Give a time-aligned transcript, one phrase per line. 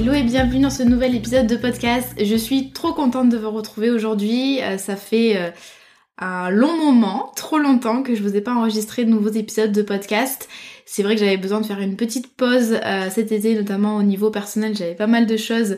[0.00, 2.14] Hello et bienvenue dans ce nouvel épisode de podcast.
[2.18, 4.62] Je suis trop contente de vous retrouver aujourd'hui.
[4.62, 5.50] Euh, ça fait euh,
[6.16, 9.82] un long moment, trop longtemps que je vous ai pas enregistré de nouveaux épisodes de
[9.82, 10.48] podcast.
[10.86, 14.02] C'est vrai que j'avais besoin de faire une petite pause euh, cet été, notamment au
[14.02, 14.74] niveau personnel.
[14.74, 15.76] J'avais pas mal de choses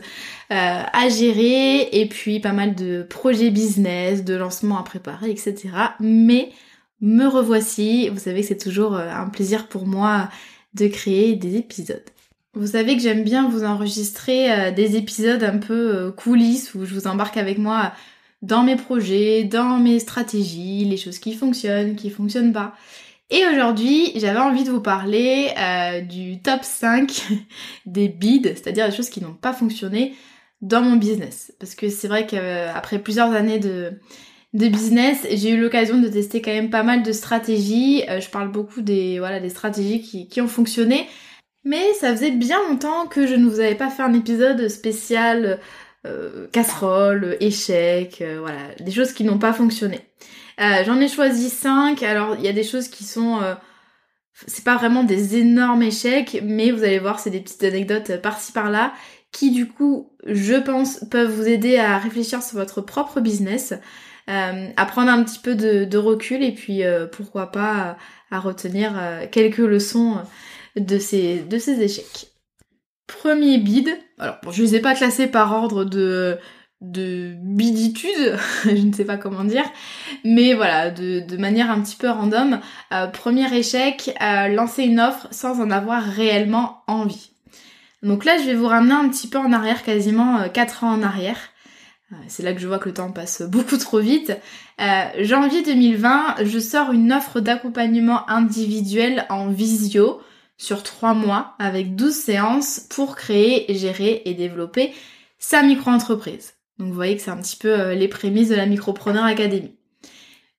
[0.49, 5.55] à gérer et puis pas mal de projets business, de lancements à préparer, etc.
[5.99, 6.53] Mais
[7.01, 8.07] me revoici.
[8.07, 10.29] Vous savez que c'est toujours un plaisir pour moi
[10.75, 12.12] de créer des épisodes.
[12.55, 16.85] Vous savez que j'aime bien vous enregistrer euh, des épisodes un peu euh, coulisses où
[16.85, 17.93] je vous embarque avec moi
[18.43, 22.75] dans mes projets, dans mes stratégies, les choses qui fonctionnent, qui fonctionnent pas.
[23.31, 27.23] Et aujourd'hui, j'avais envie de vous parler euh, du top 5
[27.87, 30.13] des bids, c'est-à-dire des choses qui n'ont pas fonctionné
[30.61, 31.53] dans mon business.
[31.59, 33.93] Parce que c'est vrai qu'après plusieurs années de,
[34.53, 38.03] de business, j'ai eu l'occasion de tester quand même pas mal de stratégies.
[38.07, 41.07] je parle beaucoup des, voilà, des stratégies qui, qui ont fonctionné,
[41.63, 45.59] mais ça faisait bien longtemps que je ne vous avais pas fait un épisode spécial
[46.05, 50.01] euh, casserole, échec, euh, voilà, des choses qui n'ont pas fonctionné.
[50.59, 53.39] Euh, J'en ai choisi 5, alors il y a des choses qui sont...
[54.47, 58.51] C'est pas vraiment des énormes échecs, mais vous allez voir, c'est des petites anecdotes par-ci
[58.51, 58.93] par-là
[59.31, 63.73] qui du coup, je pense, peuvent vous aider à réfléchir sur votre propre business,
[64.27, 67.97] à prendre un petit peu de, de recul et puis pourquoi pas
[68.31, 68.93] à retenir
[69.31, 70.17] quelques leçons
[70.75, 72.27] de ces, de échecs.
[73.07, 76.37] Premier bid, alors je les ai pas classés par ordre de,
[76.81, 79.65] de biditude, je ne sais pas comment dire,
[80.23, 82.59] mais voilà, de, de manière un petit peu random.
[82.91, 87.33] Euh, premier échec, euh, lancer une offre sans en avoir réellement envie.
[88.03, 90.91] Donc là, je vais vous ramener un petit peu en arrière, quasiment euh, 4 ans
[90.91, 91.37] en arrière.
[92.11, 94.33] Euh, c'est là que je vois que le temps passe beaucoup trop vite.
[94.81, 100.19] Euh, janvier 2020, je sors une offre d'accompagnement individuel en visio
[100.57, 104.93] sur 3 mois avec 12 séances pour créer, gérer et développer
[105.39, 106.53] sa micro-entreprise.
[106.79, 109.75] Donc vous voyez que c'est un petit peu euh, les prémices de la Micropreneur Academy.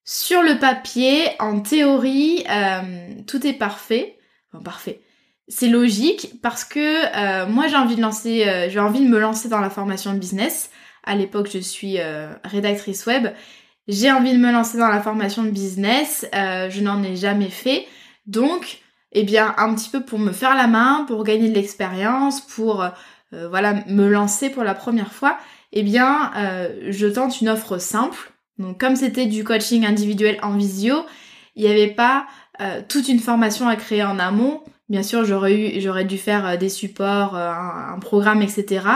[0.04, 4.18] Sur le papier, en théorie, euh, tout est parfait.
[4.52, 5.00] Enfin parfait.
[5.48, 9.48] C'est logique parce que euh, moi j'ai envie de lancer, j'ai envie de me lancer
[9.48, 10.70] dans la formation de business.
[11.02, 11.98] À l'époque, je suis
[12.44, 13.28] rédactrice web.
[13.88, 16.26] J'ai envie de me lancer dans la formation de business.
[16.32, 17.86] je n'en ai jamais fait.
[18.26, 18.83] Donc,
[19.14, 22.84] eh bien un petit peu pour me faire la main, pour gagner de l'expérience, pour
[23.34, 25.38] euh, voilà me lancer pour la première fois,
[25.72, 28.32] eh bien euh, je tente une offre simple.
[28.58, 30.96] Donc comme c'était du coaching individuel en visio,
[31.56, 32.26] il n'y avait pas
[32.60, 34.62] euh, toute une formation à créer en amont.
[34.88, 38.86] Bien sûr, j'aurais dû faire des supports, un, programme, etc.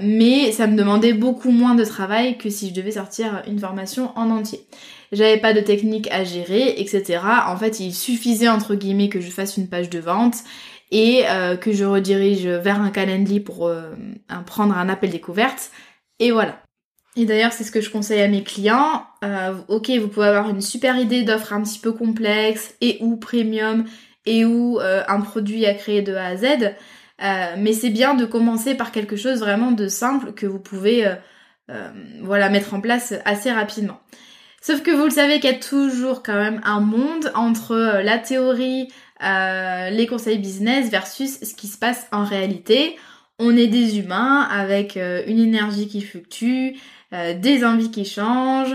[0.00, 4.12] mais ça me demandait beaucoup moins de travail que si je devais sortir une formation
[4.16, 4.66] en entier
[5.12, 7.20] j'avais pas de technique à gérer, etc.
[7.46, 10.36] En fait, il suffisait entre guillemets que je fasse une page de vente
[10.90, 13.92] et euh, que je redirige vers un calendly pour euh,
[14.46, 15.70] prendre un appel découverte.
[16.18, 16.62] Et voilà.
[17.14, 19.04] Et d'ailleurs, c'est ce que je conseille à mes clients.
[19.22, 23.16] Euh, ok, vous pouvez avoir une super idée d'offre un petit peu complexe et ou
[23.16, 23.84] premium
[24.24, 26.46] et ou un produit à créer de A à Z.
[27.58, 31.12] mais c'est bien de commencer par quelque chose vraiment de simple que vous pouvez
[32.22, 33.98] voilà mettre en place assez rapidement.
[34.64, 38.02] Sauf que vous le savez qu'il y a toujours quand même un monde entre euh,
[38.02, 38.86] la théorie,
[39.20, 42.96] euh, les conseils business versus ce qui se passe en réalité.
[43.40, 46.76] On est des humains avec euh, une énergie qui fluctue,
[47.12, 48.74] des envies qui changent,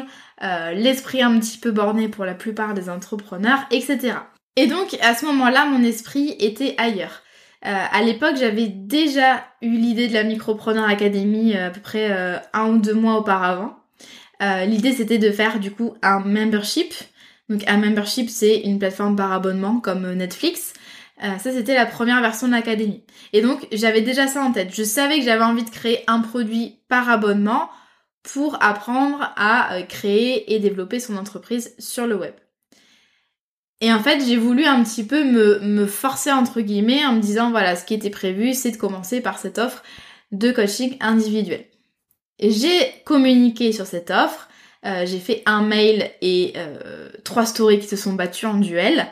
[0.76, 4.14] l'esprit un petit peu borné pour la plupart des entrepreneurs, etc.
[4.56, 7.24] Et donc à ce moment-là, mon esprit était ailleurs.
[7.64, 12.78] à l'époque, j'avais déjà eu l'idée de la Micropreneur Academy à peu près un ou
[12.78, 13.76] deux mois auparavant.
[14.42, 16.94] Euh, l'idée c'était de faire du coup un membership.
[17.50, 20.74] Donc un membership c'est une plateforme par abonnement comme Netflix.
[21.24, 23.04] Euh, ça c'était la première version de l'académie.
[23.34, 24.74] Et donc j'avais déjà ça en tête.
[24.74, 27.70] Je savais que j'avais envie de créer un produit par abonnement
[28.24, 32.34] pour apprendre à euh, créer et développer son entreprise sur le web.
[33.80, 37.22] Et en fait, j'ai voulu un petit peu me, me, forcer entre guillemets en me
[37.22, 39.84] disant voilà, ce qui était prévu, c'est de commencer par cette offre
[40.32, 41.66] de coaching individuel.
[42.40, 44.48] J'ai communiqué sur cette offre,
[44.86, 49.08] euh, j'ai fait un mail et euh, trois stories qui se sont battues en duel.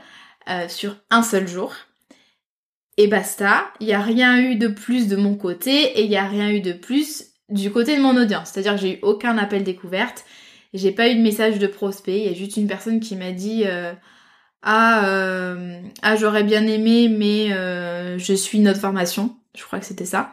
[0.48, 1.74] euh, sur un seul jour.
[2.98, 6.18] Et basta, il n'y a rien eu de plus de mon côté et il n'y
[6.18, 8.52] a rien eu de plus du côté de mon audience.
[8.54, 10.24] C'est-à-dire que j'ai eu aucun appel découverte,
[10.76, 13.32] j'ai pas eu de message de prospect, il y a juste une personne qui m'a
[13.32, 13.64] dit
[14.62, 15.56] ah,
[16.04, 17.50] ah j'aurais bien aimé mais
[18.20, 20.32] je suis notre formation, je crois que c'était ça.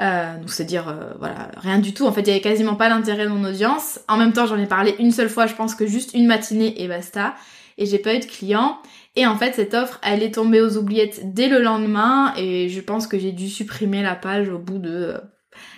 [0.00, 2.06] Donc c'est dire voilà rien du tout.
[2.06, 4.00] En fait il y avait quasiment pas l'intérêt de mon audience.
[4.08, 6.82] En même temps j'en ai parlé une seule fois, je pense que juste une matinée
[6.82, 7.34] et basta.
[7.78, 8.78] Et j'ai pas eu de clients.
[9.16, 12.80] Et en fait, cette offre, elle est tombée aux oubliettes dès le lendemain et je
[12.80, 15.18] pense que j'ai dû supprimer la page au bout de, euh,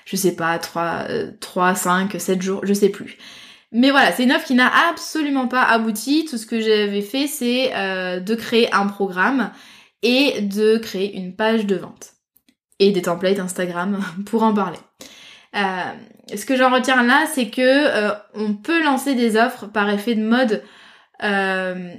[0.04, 1.06] je sais pas, 3,
[1.40, 3.16] 3, 5, 7 jours, je sais plus.
[3.72, 6.26] Mais voilà, c'est une offre qui n'a absolument pas abouti.
[6.26, 9.50] Tout ce que j'avais fait, c'est euh, de créer un programme
[10.02, 12.12] et de créer une page de vente.
[12.82, 14.78] Et des templates Instagram pour en parler.
[15.54, 15.92] Euh,
[16.34, 20.22] ce que j'en retiens là, c'est que on peut lancer des offres par effet de
[20.22, 20.62] mode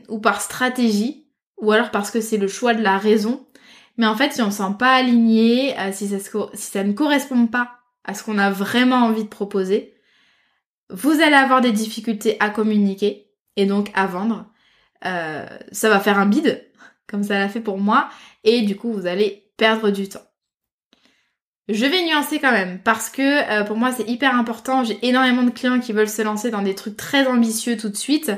[0.09, 1.24] ou par stratégie
[1.63, 3.47] ou alors parce que c'est le choix de la raison.
[3.97, 7.79] Mais en fait, si on ne sent pas aligné, euh, si, ça ne correspond pas
[8.03, 9.95] à ce qu'on a vraiment envie de proposer,
[10.89, 14.51] vous allez avoir des difficultés à communiquer et donc à vendre.
[15.06, 16.69] Euh, ça va faire un bide,
[17.07, 18.09] comme ça l'a fait pour moi,
[18.44, 20.25] et du coup, vous allez perdre du temps.
[21.69, 24.83] Je vais nuancer quand même parce que euh, pour moi c'est hyper important.
[24.83, 27.95] J'ai énormément de clients qui veulent se lancer dans des trucs très ambitieux tout de
[27.95, 28.31] suite.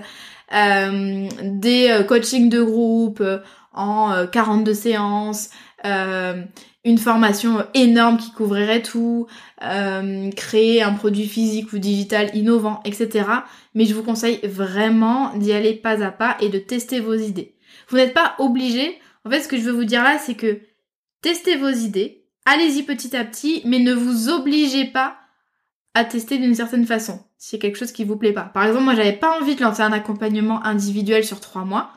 [0.53, 3.23] Euh, des euh, coachings de groupe
[3.73, 5.49] en 42 séances,
[5.83, 9.27] une formation énorme qui couvrirait tout,
[10.37, 13.25] créer un produit physique ou digital innovant, etc.
[13.73, 17.55] Mais je vous conseille vraiment d'y aller pas à pas et de tester vos idées.
[17.89, 18.97] Vous n'êtes pas obligé.
[19.25, 20.61] En fait, ce que je veux vous dire là, c'est que
[21.21, 25.17] testez vos idées, allez-y petit à petit, mais ne vous obligez pas
[25.93, 28.43] à tester d'une certaine façon si c'est quelque chose qui vous plaît pas.
[28.43, 31.91] Par exemple, moi j'avais pas envie de lancer un accompagnement individuel sur trois mois.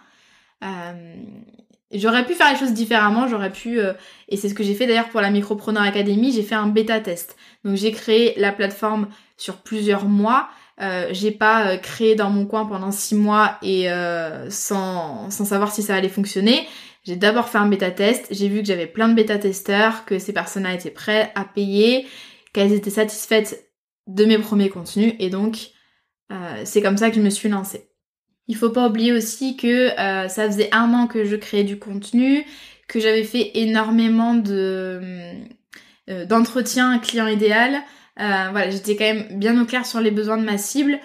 [0.63, 1.15] Euh,
[1.93, 3.93] j'aurais pu faire les choses différemment, j'aurais pu, euh,
[4.29, 7.01] et c'est ce que j'ai fait d'ailleurs pour la Micropreneur Academy, j'ai fait un bêta
[7.01, 7.37] test.
[7.65, 10.49] Donc j'ai créé la plateforme sur plusieurs mois.
[10.81, 13.89] Euh, j'ai pas créé dans mon coin pendant six mois et
[14.51, 16.69] sans, sans savoir si ça allait fonctionner.
[17.09, 20.19] J'ai d'abord fait un bêta test, j'ai vu que j'avais plein de bêta testeurs, que
[20.19, 22.07] ces personnes étaient prêtes à payer,
[22.53, 23.73] qu'elles étaient satisfaites
[24.07, 25.71] de mes premiers contenus et donc
[26.31, 27.89] euh, c'est comme ça que je me suis lancée.
[28.47, 31.79] Il faut pas oublier aussi que euh, ça faisait un an que je créais du
[31.79, 32.45] contenu,
[32.89, 35.01] que j'avais fait énormément de
[36.11, 37.85] euh, d'entretien client idéal.
[38.19, 41.01] voilà, j'étais quand même bien au clair sur les besoins de ma cible.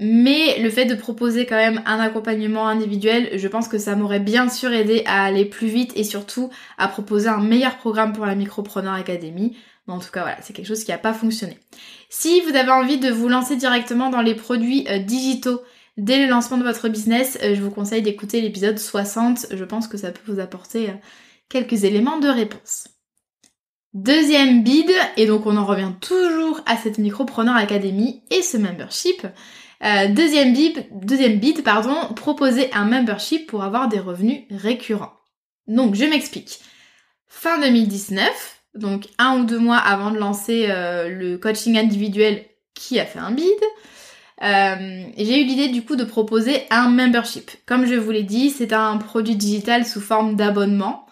[0.00, 4.20] Mais le fait de proposer quand même un accompagnement individuel, je pense que ça m'aurait
[4.20, 8.26] bien sûr aidé à aller plus vite et surtout à proposer un meilleur programme pour
[8.26, 9.56] la Micropreneur Academy.
[9.86, 11.58] Mais en tout cas, voilà, c'est quelque chose qui n'a pas fonctionné.
[12.08, 15.62] Si vous avez envie de vous lancer directement dans les produits euh, digitaux
[15.96, 19.46] dès le lancement de votre business, euh, je vous conseille d'écouter l'épisode 60.
[19.52, 20.94] Je pense que ça peut vous apporter euh,
[21.48, 22.88] quelques éléments de réponse.
[23.92, 29.24] Deuxième bid, et donc on en revient toujours à cette Micropreneur Academy et ce membership.
[30.08, 35.12] Deuxième bid, deuxième bid, pardon, proposer un membership pour avoir des revenus récurrents.
[35.66, 36.60] Donc je m'explique.
[37.26, 42.44] Fin 2019, donc un ou deux mois avant de lancer euh, le coaching individuel
[42.74, 43.46] qui a fait un bid.
[44.42, 47.50] Euh, j'ai eu l'idée du coup de proposer un membership.
[47.66, 51.03] Comme je vous l'ai dit, c'est un produit digital sous forme d'abonnement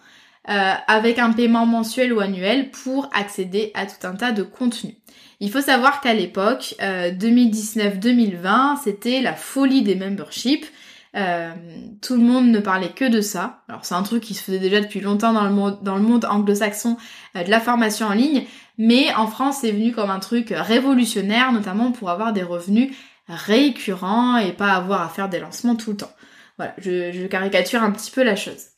[0.49, 4.95] euh, avec un paiement mensuel ou annuel pour accéder à tout un tas de contenus.
[5.39, 10.65] Il faut savoir qu'à l'époque, 2019-2020, c'était la folie des memberships.
[11.15, 11.51] Euh,
[12.01, 13.61] tout le monde ne parlait que de ça.
[13.69, 16.97] Alors c'est un truc qui se faisait déjà depuis longtemps dans le monde, anglo-saxon
[17.35, 18.45] euh, de la formation en ligne,
[18.79, 22.95] mais en France c'est venu comme un truc révolutionnaire, notamment pour avoir des revenus
[23.27, 26.11] récurrents et pas avoir à faire des lancements tout le temps.
[26.57, 28.72] Voilà, je, caricature un petit peu la chose.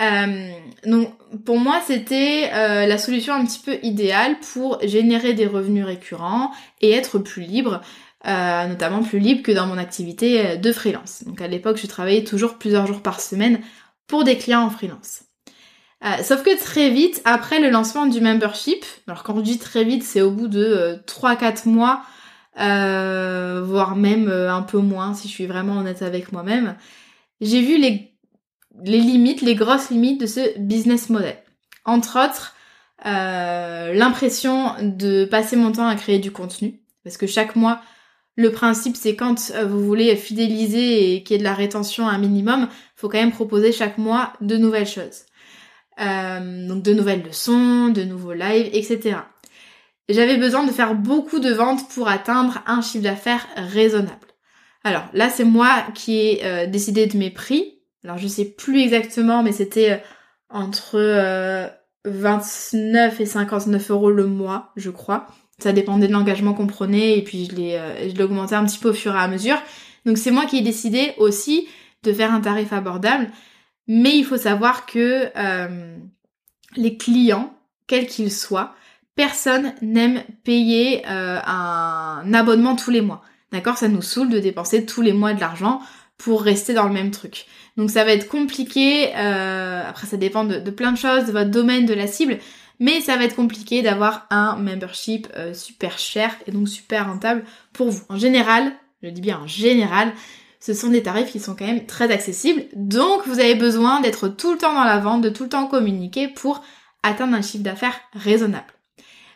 [0.00, 0.50] Euh,
[0.86, 1.10] donc
[1.44, 6.92] pour moi c'était la solution un petit peu idéale pour générer des revenus récurrents et
[6.92, 7.82] être plus libre
[8.24, 11.24] euh, notamment plus libre que dans mon activité euh, de freelance.
[11.24, 13.58] Donc à l'époque, je travaillais toujours plusieurs jours par semaine
[14.06, 15.24] pour des clients en freelance.
[16.04, 19.82] Euh, sauf que très vite, après le lancement du membership, alors quand je dis très
[19.82, 22.02] vite, c'est au bout de 3-4 mois,
[22.54, 26.76] voire même un peu moins si je suis vraiment honnête avec moi-même,
[27.40, 28.11] j'ai vu les,
[28.84, 31.36] les limites, les grosses limites de ce business model.
[31.84, 32.54] Entre autres,
[33.04, 37.80] l'impression de passer mon temps à créer du contenu, parce que chaque mois,
[38.36, 42.08] le principe, c'est quand euh, vous voulez fidéliser et qu'il y ait de la rétention
[42.08, 45.26] à un minimum, faut quand même proposer chaque mois de nouvelles choses.
[46.00, 49.16] Euh, donc de nouvelles leçons, de nouveaux lives, etc.
[50.08, 54.16] J'avais besoin de faire beaucoup de ventes pour atteindre un chiffre d'affaires raisonnable.
[54.82, 58.80] Alors là, c'est moi qui ai euh, décidé de mes prix alors je sais plus
[58.80, 60.02] exactement, mais c'était
[60.50, 61.70] entre
[62.04, 65.26] 29 et 59 euros le mois, je crois.
[65.58, 68.78] Ça dépendait de l'engagement qu'on prenait et puis je l'ai, je l'ai augmenté un petit
[68.78, 69.56] peu au fur et à mesure.
[70.04, 71.68] Donc c'est moi qui ai décidé aussi
[72.02, 73.30] de faire un tarif abordable.
[73.88, 75.96] Mais il faut savoir que euh,
[76.76, 77.54] les clients,
[77.86, 78.74] quels qu'ils soient,
[79.16, 83.22] personne n'aime payer euh, un abonnement tous les mois.
[83.50, 83.76] D'accord?
[83.76, 85.80] Ça nous saoule de dépenser tous les mois de l'argent
[86.16, 87.46] pour rester dans le même truc.
[87.76, 91.50] Donc ça va être compliqué, euh, après ça dépend de, plein de choses, de votre
[91.50, 92.38] domaine, de la cible,
[92.80, 97.90] mais ça va être compliqué d'avoir un membership super cher et donc super rentable pour
[97.90, 98.02] vous.
[98.08, 100.12] En général, je dis bien en général,
[100.62, 102.64] ce sont des tarifs qui sont quand même très accessibles.
[102.74, 105.66] Donc vous avez besoin d'être tout le temps dans la vente, de tout le temps
[105.66, 106.62] communiquer pour
[107.02, 108.72] atteindre un chiffre d'affaires raisonnable.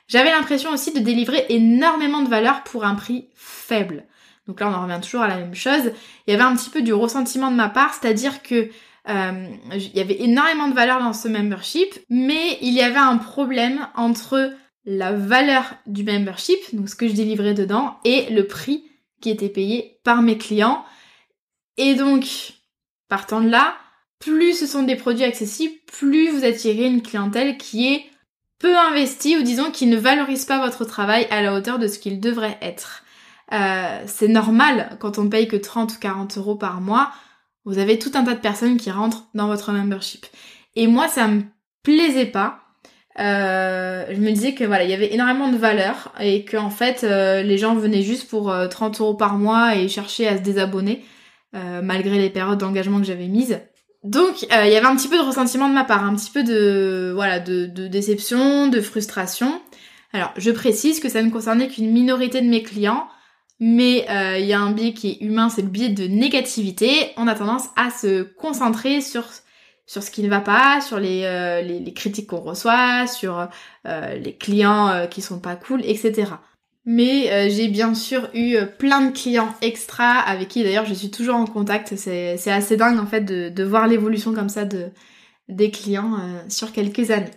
[0.06, 4.04] J'avais l'impression aussi de délivrer énormément de valeur pour un prix faible.
[4.46, 5.92] Donc là, on en revient toujours à la même chose.
[6.26, 8.70] Il y avait un petit peu du ressentiment de ma part, c'est-à-dire que
[9.08, 13.18] euh, il y avait énormément de valeur dans ce membership, mais il y avait un
[13.18, 14.52] problème entre
[14.84, 18.84] la valeur du membership, donc ce que je délivrais dedans, et le prix
[19.20, 20.84] qui était payé par mes clients.
[21.76, 22.26] Et donc,
[23.08, 23.76] partant de là,
[24.18, 28.04] plus ce sont des produits accessibles, plus vous attirez une clientèle qui est
[28.58, 31.98] peu investie ou disons qui ne valorise pas votre travail à la hauteur de ce
[31.98, 33.02] qu'il devrait être.
[33.52, 37.12] Euh, c'est normal quand on paye que 30 ou 40 euros par mois,
[37.64, 40.26] vous avez tout un tas de personnes qui rentrent dans votre membership.
[40.74, 41.42] Et moi, ça me
[41.82, 42.66] plaisait pas
[43.18, 46.70] euh, je me disais que voilà, il y avait énormément de valeur et que en
[46.70, 50.36] fait euh, les gens venaient juste pour 30 euh, euros par mois et cherchaient à
[50.36, 51.04] se désabonner
[51.82, 53.58] malgré les périodes d'engagement que j'avais mises.
[54.04, 56.42] Donc il y avait un petit peu de ressentiment de ma part, un petit peu
[56.42, 59.62] de voilà de, de déception, de frustration.
[60.12, 63.08] Alors je précise que ça ne concernait qu'une minorité de mes clients,
[63.60, 64.06] mais
[64.38, 67.12] il y a un biais qui est humain, c'est le biais de négativité.
[67.16, 69.24] On a tendance à se concentrer sur
[69.86, 73.48] sur ce qui ne va pas, sur les, euh, les, critiques qu'on reçoit, sur
[73.86, 76.32] euh, les clients euh, qui sont pas cool, etc.
[76.84, 81.34] Mais j'ai bien sûr eu plein de clients extra avec qui d'ailleurs je suis toujours
[81.34, 81.96] en contact.
[81.96, 84.90] C'est assez dingue en fait de, de voir l'évolution comme ça de,
[85.48, 86.16] des clients
[86.48, 87.32] sur quelques années.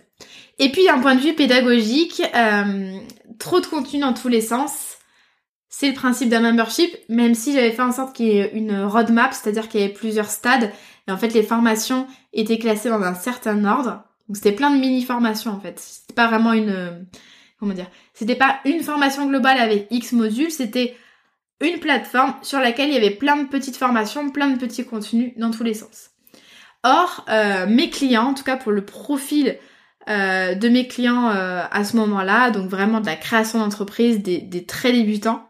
[0.60, 2.22] Et puis d'un point de vue pédagogique,
[3.40, 4.89] trop de contenu dans tous les sens.
[5.72, 8.82] C'est le principe d'un membership, même si j'avais fait en sorte qu'il y ait une
[8.82, 10.70] roadmap, c'est-à-dire qu'il y avait plusieurs stades
[11.10, 14.04] et en fait, les formations étaient classées dans un certain ordre.
[14.28, 15.78] Donc c'était plein de mini-formations en fait.
[15.80, 16.70] C'était pas vraiment une...
[16.70, 16.90] Euh,
[17.58, 20.96] comment dire C'était pas une formation globale avec X modules, c'était
[21.60, 25.32] une plateforme sur laquelle il y avait plein de petites formations, plein de petits contenus
[25.36, 26.10] dans tous les sens.
[26.84, 29.58] Or, euh, mes clients, en tout cas pour le profil
[30.08, 34.64] euh, de mes clients à ce moment-là, donc vraiment de la création d'entreprise, des, des,
[34.64, 35.49] très débutants,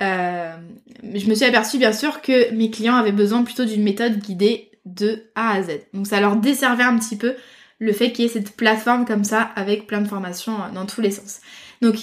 [0.00, 4.70] je me suis aperçue bien sûr que mes clients avaient besoin plutôt d'une méthode guidée
[4.84, 5.80] de A à Z.
[5.92, 7.34] Donc ça leur desservait un petit peu
[7.78, 10.86] le fait qu'il y ait cette plateforme comme ça avec plein de formations euh, dans
[10.86, 11.40] tous les sens.
[11.80, 11.96] Donc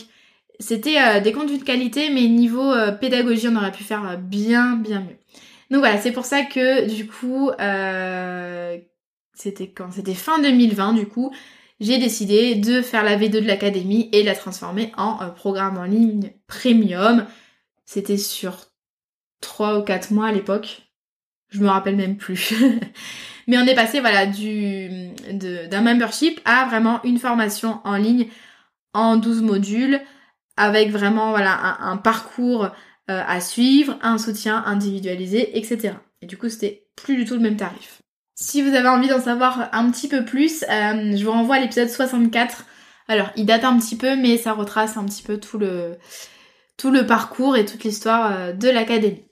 [0.59, 4.75] c'était euh, des contenus de qualité, mais niveau euh, pédagogie, on aurait pu faire bien
[4.77, 5.17] bien mieux.
[5.71, 7.49] Donc voilà, c'est pour ça que du coup,
[9.33, 9.91] c'était quand?
[9.91, 11.33] C'était fin 2020 du coup,
[11.79, 16.31] j'ai décidé de faire la V2 de l'académie et la transformer en programme en ligne
[16.47, 17.25] premium.
[17.85, 18.65] C'était sur
[19.41, 20.81] 3 ou 4 mois à l'époque.
[21.49, 22.53] Je me rappelle même plus.
[23.47, 28.27] Mais on est passé voilà du d'un membership à vraiment une formation en ligne
[28.93, 30.01] en 12 modules
[30.57, 32.69] avec vraiment voilà un, parcours euh,
[33.27, 35.93] à suivre, un soutien individualisé, etc.
[36.21, 38.01] Et du coup c'était plus du tout le même tarif.
[38.35, 41.59] Si vous avez envie d'en savoir un petit peu plus, euh, je vous renvoie à
[41.59, 42.65] l'épisode 64.
[43.07, 45.97] Alors il date un petit peu mais ça retrace un petit peu tout le
[46.77, 49.25] tout le parcours et toute l'histoire euh, de l'académie.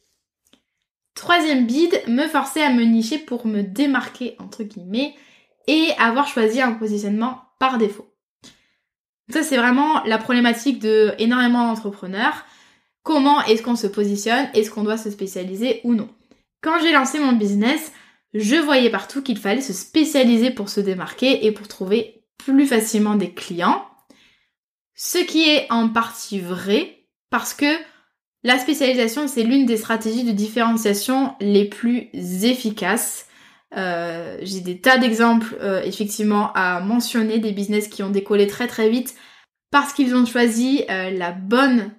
[1.15, 5.15] Troisième bide, me forcer à me nicher pour me démarquer, entre guillemets,
[5.67, 8.07] et avoir choisi un positionnement par défaut.
[9.29, 12.45] Ça, c'est vraiment la problématique de énormément d'entrepreneurs.
[13.03, 14.49] Comment est-ce qu'on se positionne?
[14.53, 16.09] Est-ce qu'on doit se spécialiser ou non?
[16.61, 17.91] Quand j'ai lancé mon business,
[18.33, 23.15] je voyais partout qu'il fallait se spécialiser pour se démarquer et pour trouver plus facilement
[23.15, 23.85] des clients.
[24.95, 27.02] Ce qui est en partie vrai
[27.33, 27.65] parce que
[28.43, 32.09] la spécialisation, c'est l'une des stratégies de différenciation les plus
[32.43, 33.25] efficaces.
[33.75, 38.67] Euh, j'ai des tas d'exemples euh, effectivement à mentionner, des business qui ont décollé très
[38.67, 39.15] très vite
[39.71, 41.89] parce qu'ils ont choisi euh, la bonne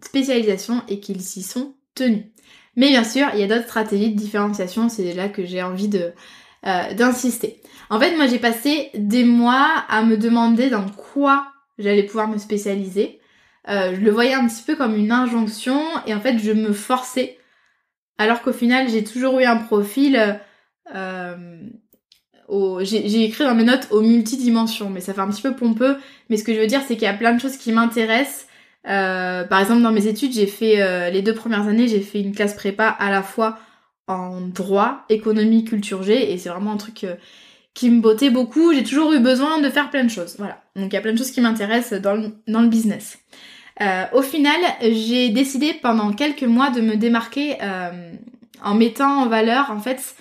[0.00, 2.26] spécialisation et qu'ils s'y sont tenus.
[2.76, 5.90] Mais bien sûr, il y a d'autres stratégies de différenciation, c'est là que j'ai envie
[6.62, 7.60] d'insister.
[7.90, 12.38] En fait, moi j'ai passé des mois à me demander dans quoi j'allais pouvoir me
[12.38, 13.18] spécialiser.
[13.68, 16.72] Euh, je le voyais un petit peu comme une injonction et en fait je me
[16.72, 17.38] forçais
[18.18, 20.40] alors qu'au final j'ai toujours eu un profil
[22.82, 25.96] j'ai écrit dans mes notes aux multidimensions, mais ça fait un petit peu pompeux.
[26.28, 28.46] Mais ce que je veux dire, c'est qu'il y a plein de choses qui m'intéressent.
[28.88, 32.20] Euh, par exemple, dans mes études, j'ai fait euh, les deux premières années, j'ai fait
[32.20, 33.58] une classe prépa à la fois
[34.08, 37.14] en droit, économie, culture G, et c'est vraiment un truc euh,
[37.74, 38.72] qui me bottait beaucoup.
[38.72, 40.36] J'ai toujours eu besoin de faire plein de choses.
[40.38, 40.62] Voilà.
[40.76, 43.18] Donc il y a plein de choses qui m'intéressent dans le, dans le business.
[44.12, 47.56] au final, j'ai décidé pendant quelques mois de me démarquer
[48.62, 50.14] en mettant en valeur en fait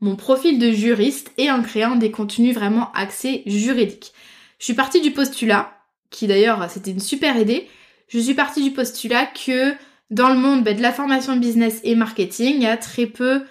[0.00, 4.12] mon profil de juriste et en créant des contenus vraiment axés juridiques.
[4.58, 5.72] Je suis partie du postulat,
[6.10, 7.68] qui d'ailleurs c'était une super idée,
[8.08, 9.74] je suis partie du postulat que
[10.10, 13.42] dans le monde ben, de la formation business et marketing, il y a très peu,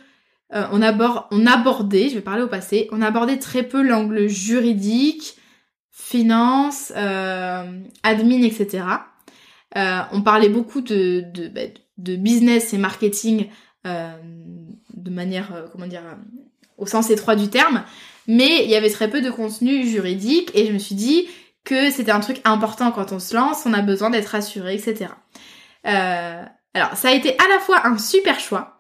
[0.53, 5.36] euh, on, on abordait, je vais parler au passé, on abordait très peu l'angle juridique,
[5.91, 8.84] finance, euh, admin, etc.
[9.77, 13.48] Euh, on parlait beaucoup de, de, ben, de business et marketing
[13.86, 16.03] de manière, comment dire,
[16.77, 17.84] au sens étroit du terme,
[18.27, 21.27] mais il y avait très peu de contenu juridique et je me suis dit
[21.63, 25.12] que c'était un truc important quand on se lance, on a besoin d'être assuré, etc.
[25.86, 28.78] Euh, alors ça a été à la fois un super choix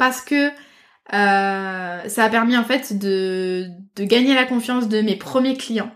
[0.00, 0.48] parce que
[1.12, 3.66] euh, ça a permis en fait de,
[3.96, 5.94] de gagner la confiance de mes premiers clients.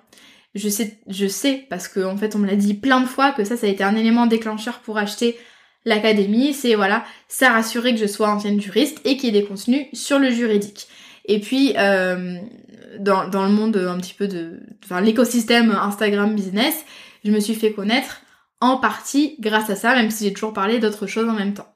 [0.55, 3.33] Je sais, je sais parce que en fait on me l'a dit plein de fois
[3.33, 5.39] que ça, ça a été un élément déclencheur pour acheter
[5.87, 9.47] l'académie, c'est voilà, ça rassurer que je sois ancienne juriste et qu'il y ait des
[9.47, 10.87] contenus sur le juridique.
[11.25, 12.37] Et puis euh,
[12.99, 16.85] dans, dans le monde un petit peu de, enfin l'écosystème Instagram business,
[17.25, 18.21] je me suis fait connaître
[18.61, 21.74] en partie grâce à ça, même si j'ai toujours parlé d'autres choses en même temps.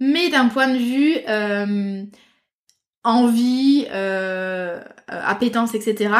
[0.00, 2.04] Mais d'un point de vue euh,
[3.04, 6.14] envie, euh, appétence, etc.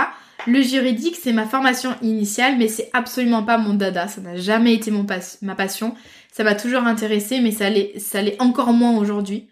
[0.47, 4.09] Le juridique, c'est ma formation initiale, mais c'est absolument pas mon dada.
[4.09, 5.05] Ça n'a jamais été mon
[5.43, 5.95] ma passion
[6.37, 9.49] ça m'a toujours intéressé, mais ça l'est, encore moins aujourd'hui.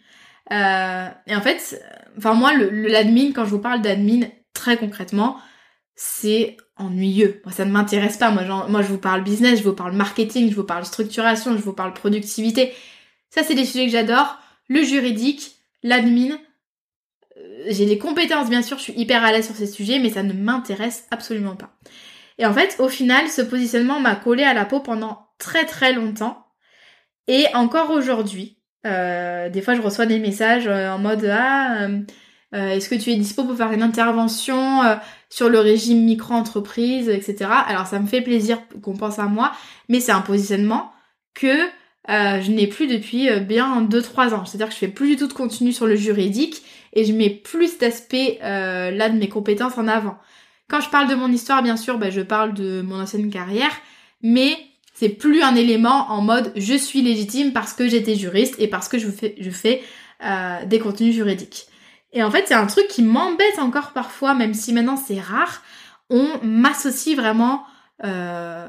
[0.53, 1.83] Euh, et en fait,
[2.19, 5.39] enfin moi, l'admin, quand je vous parle d'admin, très concrètement,
[5.97, 7.41] c'est ennuyeux.
[7.47, 8.31] Moi, ça ne m'intéresse pas.
[8.31, 11.63] Moi, moi, je vous parle business, je vous parle marketing, je vous parle structuration, je
[11.63, 12.75] vous parle productivité.
[13.35, 14.39] Ça, c'est des sujets que j'adore.
[14.69, 16.39] Le juridique, l'admin.
[17.37, 20.11] Euh, j'ai des compétences, bien sûr, je suis hyper à l'aise sur ces sujets, mais
[20.11, 21.77] ça ne m'intéresse absolument pas.
[22.39, 25.93] Et en fait, au final, ce positionnement m'a collé à la peau pendant très très
[25.93, 26.47] longtemps.
[27.27, 32.69] Et encore aujourd'hui, euh, des fois je reçois des messages euh, en mode ah euh,
[32.69, 34.81] est-ce que tu es dispo pour faire une intervention
[35.29, 37.51] sur le régime micro-entreprise, etc.
[37.67, 39.51] Alors ça me fait plaisir qu'on pense à moi,
[39.89, 40.93] mais c'est un positionnement
[41.35, 41.67] que
[42.09, 44.45] je n'ai plus depuis bien 2-3 ans.
[44.45, 46.63] C'est-à-dire que je fais plus du tout de contenu sur le juridique
[46.93, 50.19] et je mets plus d'aspects là de mes compétences en avant.
[50.69, 53.73] Quand je parle de mon histoire, bien sûr, bah, je parle de mon ancienne carrière,
[54.23, 54.57] mais
[54.95, 58.89] c'est plus un élément en mode je suis légitime parce que j'étais juriste et parce
[58.89, 59.83] que je fais, je fais
[60.25, 61.67] euh, des contenus juridiques.
[62.13, 65.63] Et en fait, c'est un truc qui m'embête encore parfois, même si maintenant c'est rare.
[66.11, 67.65] On m'associe vraiment,
[68.05, 68.69] euh,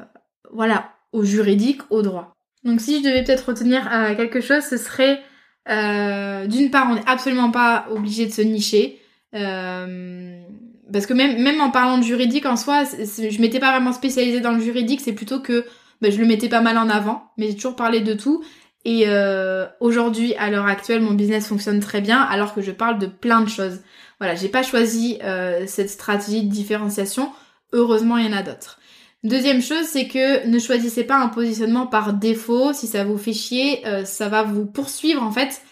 [0.52, 2.35] voilà, au juridique, au droit.
[2.66, 5.22] Donc si je devais peut-être retenir euh, quelque chose, ce serait
[5.68, 9.00] d'une part, on n'est absolument pas obligé de se nicher.
[9.32, 14.40] parce que même, même en parlant de juridique en soi, je m'étais pas vraiment spécialisée
[14.40, 15.64] dans le juridique, c'est plutôt que
[16.00, 18.44] bah, je le mettais pas mal en avant, mais j'ai toujours parlé de tout.
[18.84, 22.98] Et euh, aujourd'hui, à l'heure actuelle, mon business fonctionne très bien, alors que je parle
[22.98, 23.80] de plein de choses.
[24.20, 27.32] Voilà, j'ai pas choisi euh, cette stratégie de différenciation.
[27.72, 28.78] Heureusement, il y en a d'autres.
[29.26, 32.72] Deuxième chose, c'est que ne choisissez pas un positionnement par défaut.
[32.72, 35.62] Si ça vous fait chier, euh, ça va vous poursuivre en fait.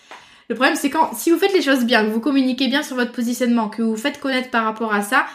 [0.49, 2.97] Le problème, c'est quand, si vous faites les choses bien, que vous communiquez bien sur
[2.97, 5.27] votre positionnement, que vous vous faites connaître par rapport à ça,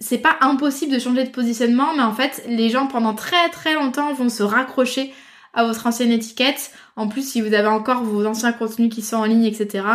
[0.00, 3.74] c'est pas impossible de changer de positionnement, mais en fait, les gens pendant très très
[3.74, 5.14] longtemps vont se raccrocher
[5.52, 6.72] à votre ancienne étiquette.
[6.96, 9.86] En plus, si vous avez encore vos anciens contenus qui sont en ligne, etc.,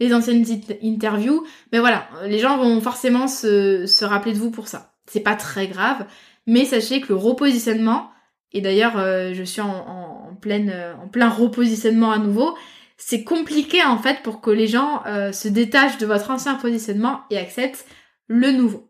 [0.00, 0.46] les anciennes
[0.82, 4.94] interviews, mais voilà, les gens vont forcément se, se rappeler de vous pour ça.
[5.06, 6.06] C'est pas très grave,
[6.46, 8.10] mais sachez que le repositionnement,
[8.52, 12.54] et d'ailleurs, euh, je suis en, en, plein repositionnement à nouveau,
[12.96, 17.22] c'est compliqué en fait pour que les gens euh, se détachent de votre ancien positionnement
[17.30, 17.86] et acceptent
[18.28, 18.88] le nouveau.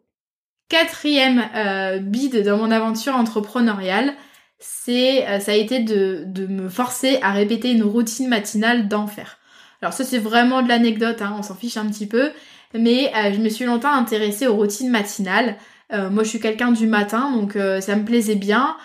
[0.68, 4.14] Quatrième euh, bide dans mon aventure entrepreneuriale,
[4.58, 9.38] c'est euh, ça a été de, de, me forcer à répéter une routine matinale d'enfer.
[9.82, 12.30] Alors ça c'est vraiment de l'anecdote, hein, on s'en fiche un petit peu,
[12.72, 15.56] mais euh, je me suis longtemps intéressée aux routines matinales.
[15.92, 18.76] Euh, moi je suis quelqu'un du matin, donc ça me plaisait bien.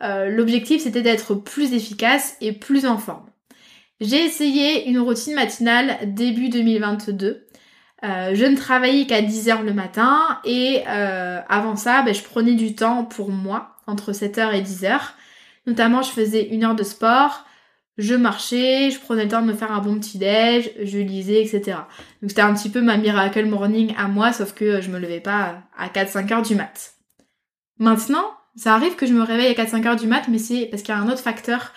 [0.00, 3.26] L'objectif c'était d'être plus efficace et plus en forme.
[4.00, 7.48] J'ai essayé une routine matinale début 2022.
[8.04, 12.54] Euh, je ne travaillais qu'à 10h le matin et euh, avant ça, ben, je prenais
[12.54, 15.00] du temps pour moi entre 7h et 10h.
[15.66, 17.44] Notamment, je faisais une heure de sport,
[17.98, 21.42] je marchais, je prenais le temps de me faire un bon petit déj, je lisais,
[21.42, 21.78] etc.
[22.22, 25.20] Donc c'était un petit peu ma miracle morning à moi, sauf que je me levais
[25.20, 26.94] pas à 4-5 heures du mat.
[27.78, 28.24] Maintenant,
[28.56, 30.94] ça arrive que je me réveille à 4-5 heures du mat, mais c'est parce qu'il
[30.94, 31.72] y a un autre facteur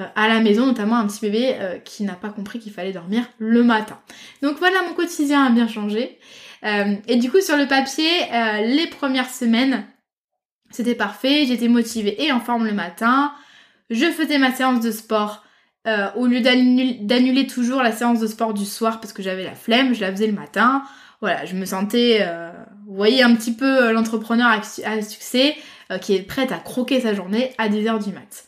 [0.00, 2.92] euh, à la maison, notamment un petit bébé euh, qui n'a pas compris qu'il fallait
[2.92, 3.98] dormir le matin.
[4.42, 6.18] Donc voilà, mon quotidien a bien changé.
[6.64, 8.08] Euh, et du coup, sur le papier,
[8.62, 9.86] les premières semaines,
[10.70, 13.32] c'était parfait, j'étais motivée et en forme le matin.
[13.90, 15.43] Je faisais ma séance de sport
[15.86, 19.54] euh, au lieu d'annuler toujours la séance de sport du soir parce que j'avais la
[19.54, 20.82] flemme, je la faisais le matin.
[21.20, 22.50] Voilà, je me sentais, euh,
[22.86, 25.56] vous voyez un petit peu euh, l'entrepreneur à, succès
[26.00, 28.46] qui est prête à croquer sa journée à 10h du mat.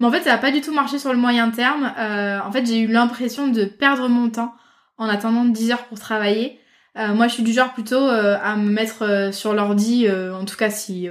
[0.00, 1.92] Mais en fait, ça n'a pas du tout marché sur le moyen terme.
[1.96, 4.52] en fait, j'ai eu l'impression de perdre mon temps
[4.98, 6.58] en attendant 10 heures pour travailler.
[6.96, 11.08] moi, je suis du genre plutôt à me mettre sur l'ordi, en tout cas si,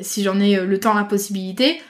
[0.00, 1.80] si j'en ai le temps, la possibilité,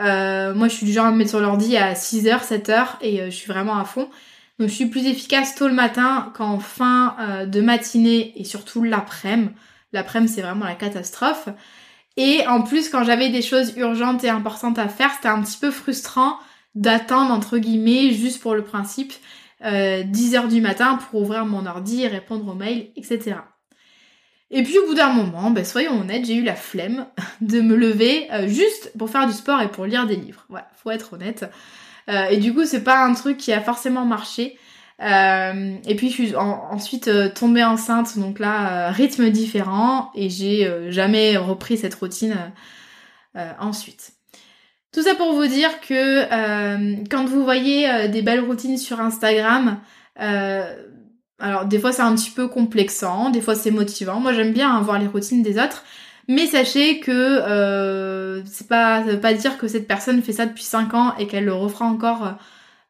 [0.00, 3.20] euh, moi, je suis du genre à me mettre sur l'ordi à 6h, 7h et
[3.20, 4.08] euh, je suis vraiment à fond.
[4.58, 8.82] Donc, je suis plus efficace tôt le matin qu'en fin euh, de matinée et surtout
[8.82, 9.50] l'après-midi.
[9.92, 11.48] L'après-midi, c'est vraiment la catastrophe.
[12.16, 15.58] Et en plus, quand j'avais des choses urgentes et importantes à faire, c'était un petit
[15.58, 16.38] peu frustrant
[16.74, 19.12] d'attendre, entre guillemets, juste pour le principe,
[19.62, 23.36] 10h du matin pour ouvrir mon ordi, répondre aux mails, etc.
[24.50, 27.06] Et puis au bout d'un moment, ben, soyons honnêtes, j'ai eu la flemme
[27.40, 30.44] de me lever euh, juste pour faire du sport et pour lire des livres.
[30.48, 31.44] Voilà, faut être honnête.
[32.08, 34.58] Euh, et du coup, c'est pas un truc qui a forcément marché.
[35.00, 41.38] Euh, et puis je suis ensuite tombée enceinte, donc là, rythme différent, et j'ai jamais
[41.38, 42.36] repris cette routine
[43.58, 44.12] ensuite.
[44.92, 46.26] Tout ça pour vous dire que
[47.08, 49.80] quand vous voyez des belles routines sur Instagram,
[51.40, 54.20] alors des fois c'est un petit peu complexant, des fois c'est motivant.
[54.20, 55.84] Moi j'aime bien voir les routines des autres,
[56.28, 60.46] mais sachez que euh, c'est pas ça veut pas dire que cette personne fait ça
[60.46, 62.34] depuis 5 ans et qu'elle le refera encore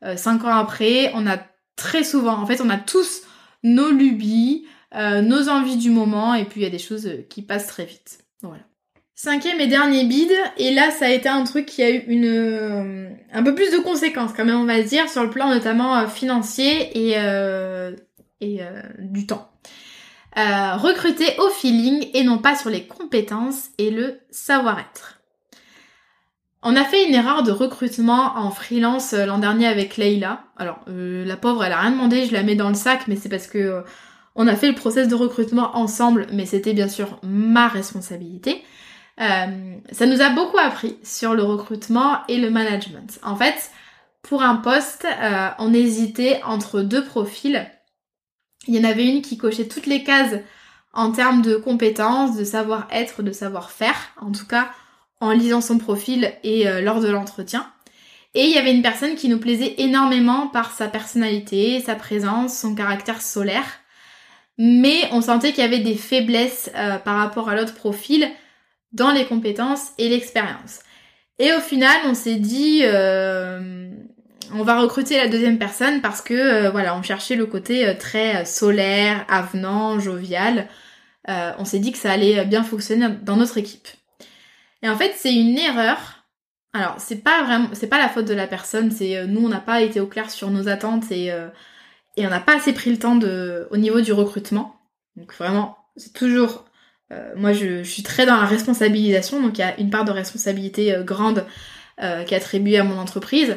[0.05, 1.11] euh, 5 ans après.
[1.15, 1.39] On a
[1.77, 3.23] très souvent, en fait, on a tous
[3.63, 7.43] nos lubies, euh, nos envies du moment, et puis il y a des choses qui
[7.43, 8.21] passent très vite.
[8.43, 8.63] Voilà.
[9.23, 12.25] Cinquième et dernier bid, et là ça a été un truc qui a eu une
[12.25, 15.95] euh, un peu plus de conséquences quand même on va dire sur le plan notamment
[15.95, 17.19] euh, financier et
[18.43, 19.51] euh, du temps.
[20.39, 25.21] Euh, recruter au feeling et non pas sur les compétences et le savoir-être.
[26.63, 30.45] On a fait une erreur de recrutement en freelance euh, l'an dernier avec Leila.
[30.57, 33.29] Alors la pauvre, elle a rien demandé, je la mets dans le sac, mais c'est
[33.29, 33.85] parce que
[34.35, 38.63] on a fait le process de recrutement ensemble, mais c'était bien sûr ma responsabilité.
[39.19, 43.19] ça nous a beaucoup appris sur le recrutement et le management.
[43.23, 43.71] En fait,
[44.23, 45.07] pour un poste,
[45.59, 47.67] on hésitait entre deux profils
[48.67, 50.39] il y en avait une qui cochait toutes les cases
[50.93, 54.71] en termes de compétences, de savoir-être, de savoir-faire, en tout cas
[55.21, 57.71] en lisant son profil et euh, lors de l'entretien.
[58.35, 62.59] Et il y avait une personne qui nous plaisait énormément par sa personnalité, sa présence,
[62.59, 63.81] son caractère solaire.
[64.57, 68.29] Mais on sentait qu'il y avait des faiblesses euh, par rapport à l'autre profil
[68.93, 70.81] dans les compétences et l'expérience.
[71.39, 73.91] Et au final, on s'est dit, euh,
[74.55, 77.95] on va recruter la deuxième personne parce que euh, voilà, on cherchait le côté euh,
[77.95, 80.69] très euh, solaire, avenant, jovial.
[81.27, 83.89] on s'est dit que ça allait bien fonctionner dans notre équipe.
[84.83, 86.25] Et en fait, c'est une erreur.
[86.73, 88.91] Alors, c'est pas vraiment, c'est pas la faute de la personne.
[88.91, 91.33] C'est nous, on n'a pas été au clair sur nos attentes et
[92.19, 93.19] on n'a pas assez pris le temps
[93.71, 94.81] au niveau du recrutement.
[95.17, 96.65] Donc vraiment, c'est toujours
[97.37, 100.97] moi, je, suis très dans la responsabilisation, donc il y a une part de responsabilité
[101.05, 101.45] grande
[101.99, 103.57] qui est à mon entreprise.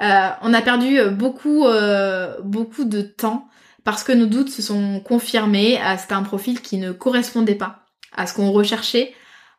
[0.00, 3.48] Euh, on a perdu euh, beaucoup, euh, beaucoup de temps
[3.84, 5.78] parce que nos doutes se sont confirmés.
[5.98, 7.80] C'était un profil qui ne correspondait pas
[8.14, 9.14] à ce qu'on recherchait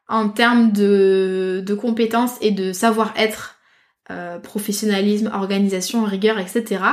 [0.08, 3.58] en termes de, compétences et de savoir-être,
[4.44, 6.84] professionnalisme, organisation, rigueur, etc.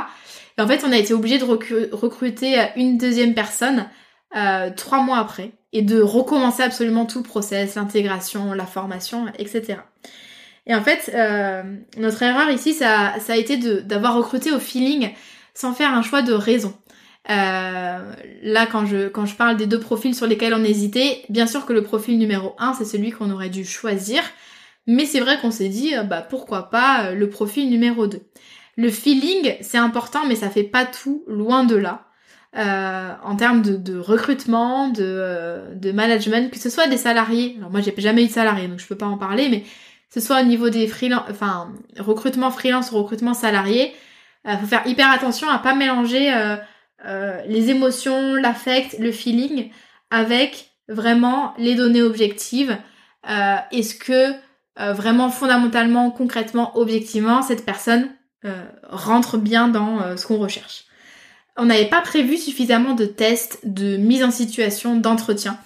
[0.57, 3.89] Et en fait, on a été obligé de recruter une deuxième personne
[4.75, 9.79] trois mois après et de recommencer absolument tout le process, l'intégration, la formation, etc.
[10.69, 11.63] Et en fait, euh,
[11.97, 15.09] notre erreur ici, ça, ça a été d'avoir recruté au feeling
[15.55, 16.73] sans faire un choix de raison.
[17.31, 21.47] Euh, là, quand je, quand je parle des deux profils sur lesquels on hésitait, bien
[21.47, 24.21] sûr que le profil numéro 1, c'est celui qu'on aurait dû choisir.
[24.85, 28.21] Mais c'est vrai qu'on s'est dit, euh, bah pourquoi pas le profil numéro 2.
[28.77, 32.05] Le feeling, c'est important, mais ça fait pas tout, loin de là.
[32.55, 37.55] en termes de, de recrutement, de, de management, que ce soit des salariés.
[37.57, 39.63] Alors moi, j'ai jamais eu de salariés, donc je peux pas en parler, mais
[40.09, 43.93] ce soit au niveau des freelance, enfin recrutement freelance ou recrutement salarié,
[44.47, 46.55] euh, faut faire hyper attention à pas mélanger euh,
[47.05, 49.69] euh, les émotions, l'affect, le feeling
[50.11, 52.75] avec vraiment les données objectives.
[53.71, 54.33] Est-ce que
[54.75, 58.09] vraiment fondamentalement, concrètement, objectivement, cette personne
[58.89, 60.85] rentre bien dans ce qu'on recherche?
[61.57, 65.59] On n'avait pas prévu suffisamment de tests, de mise en situation, d'entretien.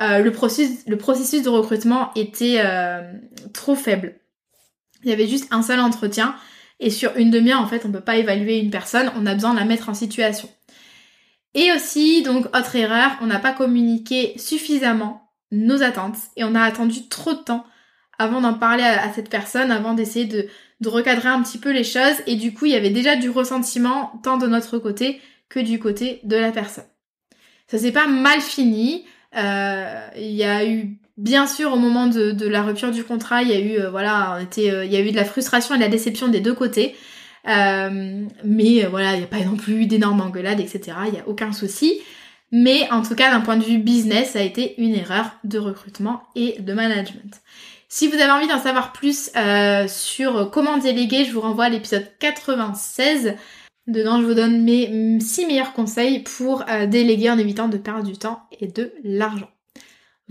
[0.00, 2.62] Le, processus, le processus de recrutement était
[3.52, 4.16] trop faible.
[5.02, 6.34] Il y avait juste un seul entretien
[6.80, 9.52] et sur une demi-heure, en fait, on peut pas évaluer une personne, on a besoin
[9.52, 10.48] de la mettre en situation.
[11.54, 16.62] Et aussi, donc, autre erreur, on n'a pas communiqué suffisamment nos attentes et on a
[16.62, 17.66] attendu trop de temps
[18.18, 20.46] avant d'en parler à, cette personne, avant d'essayer de,
[20.80, 22.16] de recadrer un petit peu les choses.
[22.26, 25.78] Et du coup, il y avait déjà du ressentiment tant de notre côté que du
[25.78, 26.84] côté de la personne.
[27.66, 29.04] Ça s'est pas mal fini.
[29.36, 33.50] Euh, il y a eu Bien sûr, au moment de, la rupture du contrat, il
[33.50, 35.82] y a eu euh, voilà, euh, il y a eu de la frustration et de
[35.82, 36.96] la déception des deux côtés.
[37.46, 40.96] Euh, mais voilà, il n'y a pas non plus d'énormes engueulades, etc.
[41.08, 42.00] Il n'y a aucun souci.
[42.52, 45.58] Mais en tout cas, d'un point de vue business, ça a été une erreur de
[45.58, 47.42] recrutement et de management.
[47.90, 49.30] Si vous avez envie d'en savoir plus
[49.88, 53.34] sur comment déléguer, je vous renvoie à l'épisode 96.
[53.86, 58.16] Dedans, je vous donne mes 6 meilleurs conseils pour déléguer en évitant de perdre du
[58.16, 59.50] temps et de l'argent.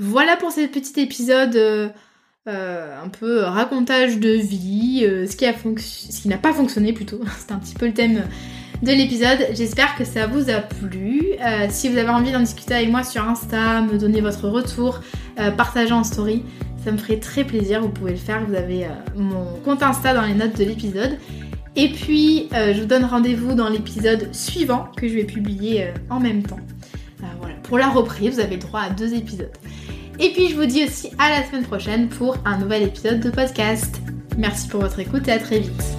[0.01, 1.89] Voilà pour ce petit épisode euh,
[2.47, 7.19] euh, un peu racontage de vie, euh, ce qui n'a pas fonctionné plutôt.
[7.37, 8.23] C'est un petit peu le thème
[8.81, 9.47] de l'épisode.
[9.51, 11.33] J'espère que ça vous a plu.
[11.69, 15.01] si vous avez envie d'en discuter avec moi sur Insta, me donner votre retour,
[15.57, 16.43] partager en story,
[16.85, 17.81] ça me ferait très plaisir.
[17.81, 18.45] Vous pouvez le faire.
[18.47, 21.17] Vous avez mon compte Insta dans les notes de l'épisode.
[21.75, 26.43] Et puis, je vous donne rendez-vous dans l'épisode suivant que je vais publier en même
[26.43, 26.59] temps.
[27.39, 29.51] voilà, pour la reprise, vous avez droit à deux épisodes.
[30.19, 33.29] Et puis je vous dis aussi à la semaine prochaine pour un nouvel épisode de
[33.29, 34.01] podcast.
[34.37, 35.98] Merci pour votre écoute et à très vite.